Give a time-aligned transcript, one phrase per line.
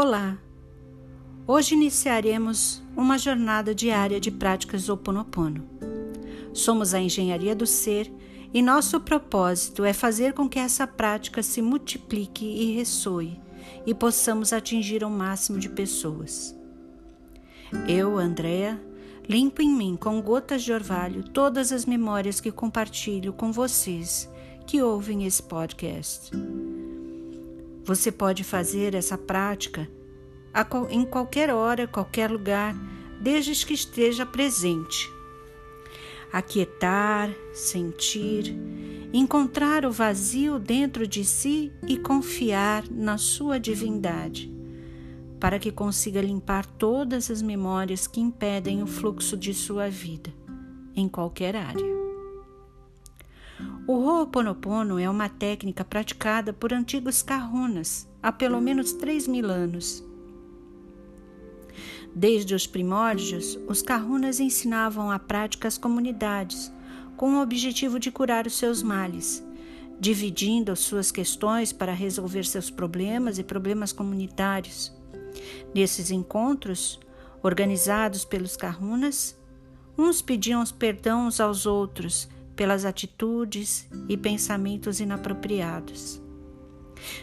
[0.00, 0.38] Olá!
[1.44, 5.68] Hoje iniciaremos uma jornada diária de práticas Oponopono.
[6.54, 8.08] Somos a Engenharia do Ser
[8.54, 13.40] e nosso propósito é fazer com que essa prática se multiplique e ressoe
[13.84, 16.56] e possamos atingir o máximo de pessoas.
[17.88, 18.80] Eu, Andréa,
[19.28, 24.30] limpo em mim com gotas de orvalho todas as memórias que compartilho com vocês
[24.64, 26.30] que ouvem esse podcast.
[27.88, 29.88] Você pode fazer essa prática
[30.90, 32.76] em qualquer hora, qualquer lugar,
[33.18, 35.10] desde que esteja presente.
[36.30, 38.54] Aquietar, sentir,
[39.10, 44.52] encontrar o vazio dentro de si e confiar na sua divindade,
[45.40, 50.30] para que consiga limpar todas as memórias que impedem o fluxo de sua vida,
[50.94, 52.07] em qualquer área.
[53.86, 60.04] O Ho'oponopono é uma técnica praticada por antigos kahunas há pelo menos 3 mil anos.
[62.14, 66.72] Desde os primórdios, os kahunas ensinavam a prática às comunidades,
[67.16, 69.44] com o objetivo de curar os seus males,
[69.98, 74.92] dividindo suas questões para resolver seus problemas e problemas comunitários.
[75.74, 76.98] Nesses encontros,
[77.42, 79.36] organizados pelos kahunas,
[79.96, 82.28] uns pediam perdão aos outros
[82.58, 86.20] pelas atitudes e pensamentos inapropriados.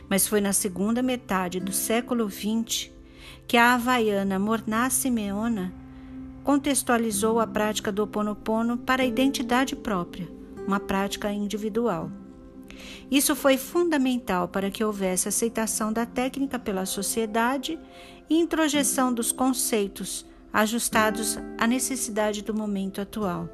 [0.09, 2.89] Mas foi na segunda metade do século XX
[3.45, 5.73] que a havaiana Morná Simeona
[6.41, 10.25] contextualizou a prática do Ho Oponopono para a identidade própria,
[10.65, 12.09] uma prática individual.
[13.11, 17.77] Isso foi fundamental para que houvesse aceitação da técnica pela sociedade
[18.29, 23.49] e introjeção dos conceitos ajustados à necessidade do momento atual.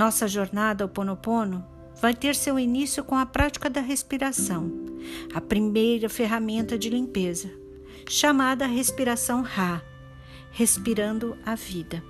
[0.00, 1.62] Nossa jornada ao Ponopono
[2.00, 4.72] vai ter seu início com a prática da respiração,
[5.34, 7.50] a primeira ferramenta de limpeza,
[8.08, 9.82] chamada respiração Ra,
[10.52, 12.02] respirando a vida.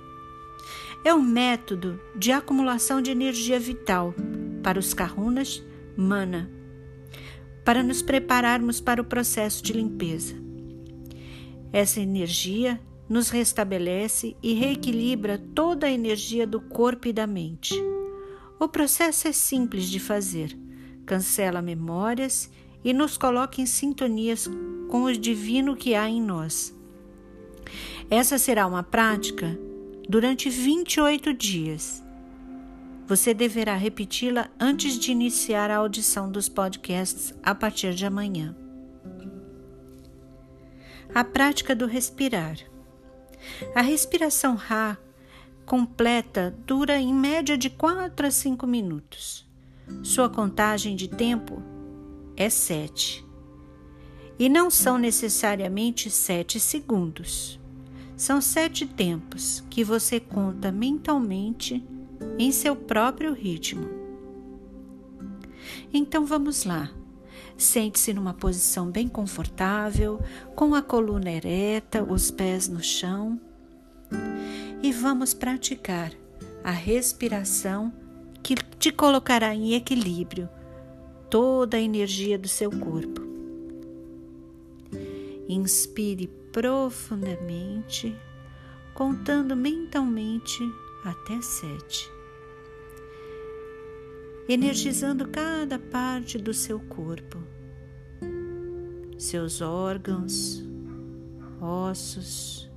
[1.03, 4.15] É um método de acumulação de energia vital
[4.63, 5.61] para os kahunas,
[5.97, 6.49] mana,
[7.65, 10.33] para nos prepararmos para o processo de limpeza.
[11.73, 12.79] Essa energia
[13.11, 17.75] nos restabelece e reequilibra toda a energia do corpo e da mente.
[18.57, 20.57] O processo é simples de fazer,
[21.05, 22.49] cancela memórias
[22.81, 24.49] e nos coloca em sintonias
[24.87, 26.73] com o divino que há em nós.
[28.09, 29.59] Essa será uma prática
[30.07, 32.01] durante 28 dias.
[33.07, 38.55] Você deverá repeti-la antes de iniciar a audição dos podcasts a partir de amanhã.
[41.13, 42.70] A prática do respirar.
[43.73, 44.97] A respiração Ra
[45.65, 49.47] completa dura em média de 4 a 5 minutos.
[50.03, 51.61] Sua contagem de tempo
[52.35, 53.25] é 7.
[54.37, 57.59] E não são necessariamente 7 segundos.
[58.21, 61.83] São sete tempos que você conta mentalmente
[62.37, 63.89] em seu próprio ritmo.
[65.91, 66.91] Então vamos lá.
[67.61, 70.19] Sente-se numa posição bem confortável,
[70.55, 73.39] com a coluna ereta, os pés no chão.
[74.81, 76.11] E vamos praticar
[76.63, 77.93] a respiração
[78.41, 80.49] que te colocará em equilíbrio
[81.29, 83.21] toda a energia do seu corpo.
[85.47, 88.17] Inspire profundamente,
[88.95, 90.63] contando mentalmente
[91.05, 92.20] até sete
[94.53, 97.37] energizando cada parte do seu corpo,
[99.17, 100.61] seus órgãos,
[101.61, 102.69] ossos,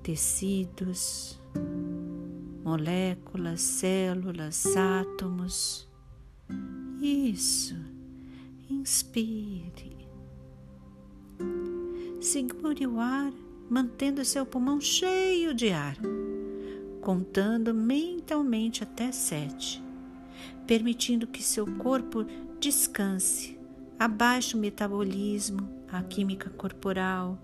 [0.00, 1.40] tecidos,
[2.62, 5.88] moléculas, células, átomos.
[7.00, 7.74] Isso.
[8.70, 9.96] Inspire.
[12.20, 13.32] Segure o ar,
[13.68, 15.96] mantendo seu pulmão cheio de ar,
[17.00, 19.82] contando mentalmente até sete
[20.66, 22.24] permitindo que seu corpo
[22.60, 23.58] descanse,
[23.98, 27.38] abaixe o metabolismo, a química corporal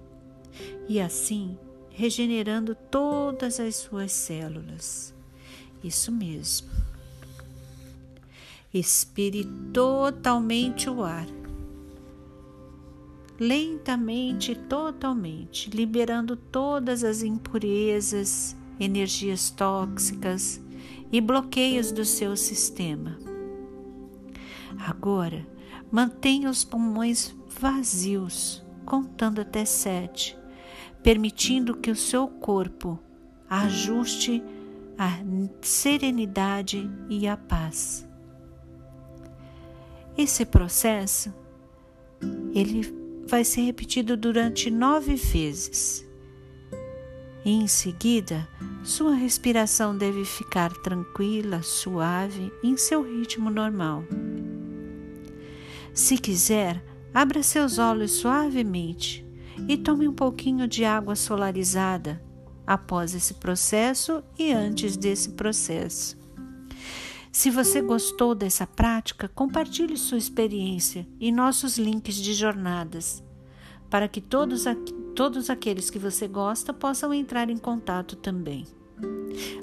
[0.88, 1.58] e assim
[1.90, 5.12] regenerando todas as suas células.
[5.82, 6.68] Isso mesmo.
[8.72, 11.26] Expire totalmente o ar.
[13.40, 20.60] Lentamente, totalmente, liberando todas as impurezas, energias tóxicas
[21.10, 23.18] e bloqueios do seu sistema.
[24.78, 25.46] Agora,
[25.90, 30.36] mantenha os pulmões vazios, contando até sete,
[31.02, 32.98] permitindo que o seu corpo
[33.48, 34.42] ajuste
[34.98, 35.18] a
[35.62, 38.06] serenidade e a paz.
[40.16, 41.32] Esse processo
[42.52, 42.82] ele
[43.28, 46.07] vai ser repetido durante nove vezes.
[47.48, 48.46] E em seguida,
[48.84, 54.04] sua respiração deve ficar tranquila, suave, em seu ritmo normal.
[55.94, 56.84] Se quiser,
[57.14, 59.26] abra seus olhos suavemente
[59.66, 62.22] e tome um pouquinho de água solarizada
[62.66, 66.18] após esse processo e antes desse processo.
[67.32, 73.24] Se você gostou dessa prática, compartilhe sua experiência e nossos links de jornadas,
[73.88, 74.66] para que todos,
[75.18, 78.64] todos aqueles que você gosta possam entrar em contato também.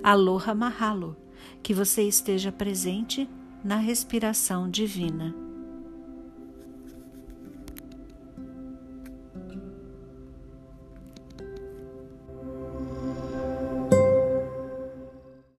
[0.03, 1.15] Aloha Mahalo,
[1.63, 3.25] que você esteja presente
[3.63, 5.44] na respiração divina.